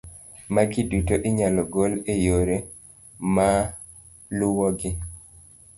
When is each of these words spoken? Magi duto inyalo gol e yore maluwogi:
Magi 0.53 0.81
duto 0.89 1.15
inyalo 1.29 1.61
gol 1.73 1.93
e 2.13 2.15
yore 2.25 2.57
maluwogi: 3.35 4.89